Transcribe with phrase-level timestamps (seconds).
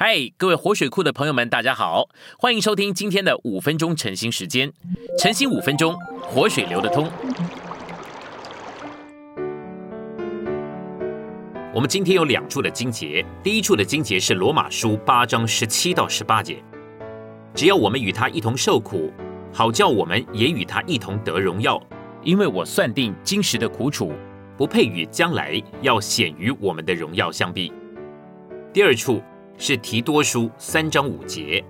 [0.00, 2.08] 嗨，各位活水库的朋友们，大家好，
[2.38, 4.72] 欢迎收听今天的五分钟晨兴时间。
[5.18, 7.10] 晨兴五分钟，活水流得通。
[11.74, 16.62] 我们今天有两处的经节，第一处的经节是罗马书八章十七到十八节。
[17.52, 19.12] 只要我们与他一同受苦，
[19.52, 21.76] 好叫我们也与他一同得荣耀。
[22.22, 24.12] 因为我算定今时的苦楚，
[24.56, 27.72] 不配与将来要显于我们的荣耀相比。
[28.72, 29.20] 第二处。
[29.60, 31.62] 是提多书三章五节，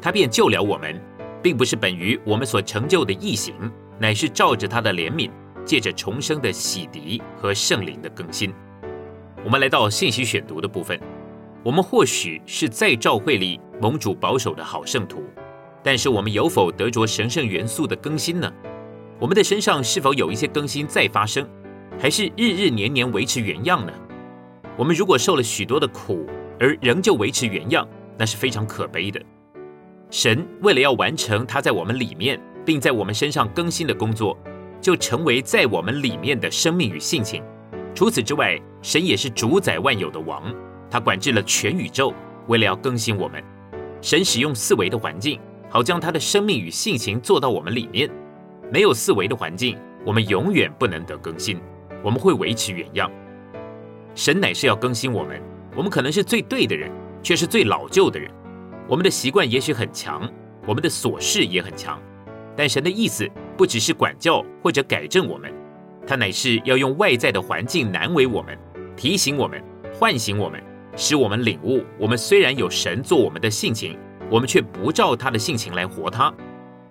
[0.00, 0.98] 他便救了我们，
[1.42, 3.54] 并不是本于我们所成就的异行，
[4.00, 5.30] 乃是照着他的怜悯，
[5.62, 8.54] 借着重生的洗涤和圣灵的更新。
[9.44, 10.98] 我们来到信息选读的部分，
[11.62, 15.22] 我们或许是在教会里蒙主保守的好圣徒，
[15.82, 18.50] 但是我们有否得着神圣元素的更新呢？
[19.20, 21.46] 我们的身上是否有一些更新再发生，
[21.98, 23.92] 还是日日年年维持原样呢？
[24.74, 26.26] 我们如果受了许多的苦，
[26.58, 27.86] 而仍旧维持原样，
[28.18, 29.20] 那是非常可悲的。
[30.10, 34.36] 神为了要完成他在我们里面，并在我们身上更新的工作，
[34.80, 37.42] 就成为在我们里面的生命与性情。
[37.94, 40.54] 除此之外，神也是主宰万有的王，
[40.90, 42.14] 他管制了全宇宙。
[42.46, 43.42] 为了要更新我们，
[44.00, 48.08] 神使用四维的环境，好将他的生命与性情做到我们里面。
[48.72, 51.60] 没有四维的环境，我们永远不能得更新，
[52.04, 53.10] 我们会维持原样。
[54.14, 55.42] 神乃是要更新我们。
[55.76, 56.90] 我们可能是最对的人，
[57.22, 58.30] 却是最老旧的人。
[58.88, 60.26] 我们的习惯也许很强，
[60.66, 62.00] 我们的琐事也很强。
[62.56, 65.52] 但神的意思不只是管教或者改正我们，
[66.06, 68.58] 他乃是要用外在的环境难为我们，
[68.96, 70.62] 提醒我们，唤醒我们，
[70.96, 73.98] 使我们领悟：我们虽然有神做我们的性情，
[74.30, 76.32] 我们却不照他的性情来活他。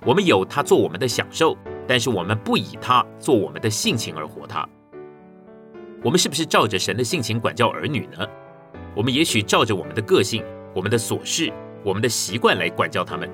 [0.05, 4.67] 我们有他做我们的享受，但是我们不以他做我们的性情而活他。
[6.03, 8.27] 我们是不是照着神的性情管教儿女呢？
[8.95, 10.43] 我们也许照着我们的个性、
[10.73, 11.51] 我们的琐事、
[11.83, 13.29] 我们的习惯来管教他们，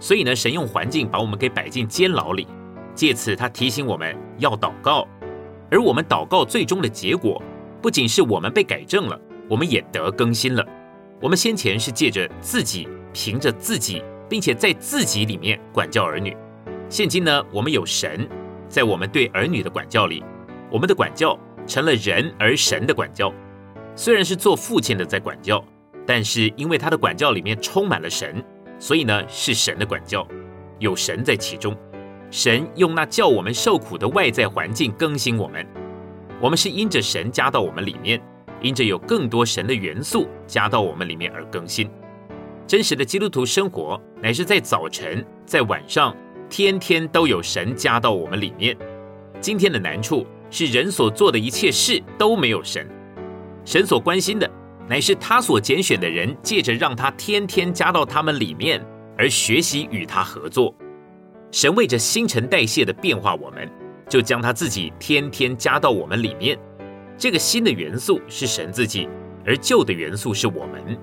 [0.00, 2.46] 所以呢，神用环境把我们给摆进监牢里，
[2.94, 5.06] 借此他提醒我们要祷告，
[5.70, 7.40] 而我们祷告最终的结果，
[7.80, 10.66] 不仅是我们被改正了，我们也得更新了。
[11.20, 16.36] 我们先前是借着自己，凭着自己，并且在自己里面管教儿女，
[16.88, 18.28] 现今呢，我们有神
[18.68, 20.22] 在我们对儿女的管教里，
[20.70, 23.32] 我们的管教成了人而神的管教。
[23.96, 25.64] 虽然是做父亲的在管教，
[26.06, 28.44] 但是因为他的管教里面充满了神，
[28.78, 30.28] 所以呢是神的管教，
[30.78, 31.74] 有神在其中。
[32.30, 35.66] 神用那叫我们受苦的外在环境更新我们，
[36.42, 38.20] 我们是因着神加到我们里面，
[38.60, 41.88] 因着有更多神的元素加到我们里面而更新。
[42.66, 46.14] 真实的基督徒生活乃是在早晨、在晚上，
[46.50, 48.76] 天天都有神加到我们里面。
[49.40, 52.86] 今天的难处是人所做的一切事都没有神。
[53.66, 54.48] 神所关心的，
[54.88, 58.80] 乃是他所拣选的人，借着让他天天加到他们里面，
[59.18, 60.72] 而学习与他合作。
[61.50, 63.68] 神为着新陈代谢的变化，我们
[64.08, 66.56] 就将他自己天天加到我们里面。
[67.18, 69.08] 这个新的元素是神自己，
[69.44, 70.96] 而旧的元素是我们。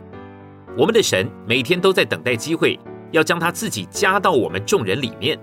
[0.78, 2.80] 我们的神每天都在等待机会，
[3.12, 5.38] 要将他自己加到我们众人里面。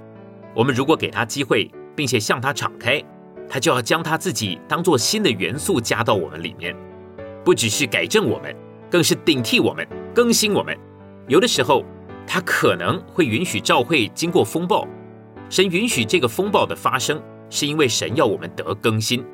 [0.54, 3.02] 我们如果给他机会，并且向他敞开，
[3.46, 6.74] 他就要将他自己当做新的元素加到我们里面。
[7.44, 8.54] 不只是改正我们，
[8.90, 10.76] 更是顶替我们、更新我们。
[11.28, 11.84] 有的时候，
[12.26, 14.86] 他可能会允许教会经过风暴。
[15.48, 19.24] 神允许这个风暴的发生，是因为神要我们得更新。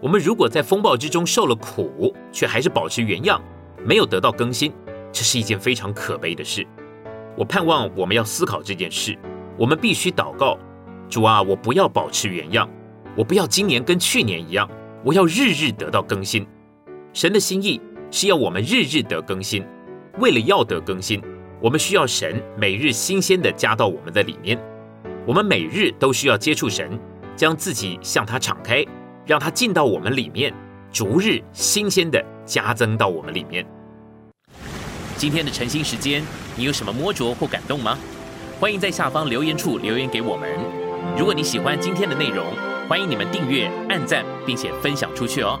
[0.00, 3.42] 我们如果在风暴之中受了苦，却还是保持原样，
[3.84, 4.72] 没有得到更新，
[5.10, 6.66] 这是一件非常可悲的事。
[7.36, 9.18] 我盼望我们要思考这件事。
[9.56, 10.58] 我们必须祷告：
[11.08, 12.68] 主啊，我不要保持原样，
[13.16, 14.68] 我不要今年跟去年一样，
[15.04, 16.46] 我要日日得到更新。
[17.14, 17.80] 神的心意
[18.10, 19.64] 是要我们日日得更新，
[20.18, 21.22] 为了要得更新，
[21.60, 24.58] 我们需要神每日新鲜的加到我们的里面。
[25.24, 26.98] 我们每日都需要接触神，
[27.36, 28.84] 将自己向他敞开，
[29.24, 30.52] 让他进到我们里面，
[30.90, 33.64] 逐日新鲜的加增到我们里面。
[35.16, 36.20] 今天的晨兴时间，
[36.56, 37.96] 你有什么摸着或感动吗？
[38.58, 40.50] 欢迎在下方留言处留言给我们。
[41.16, 42.44] 如果你喜欢今天的内容，
[42.88, 45.60] 欢迎你们订阅、按赞，并且分享出去哦。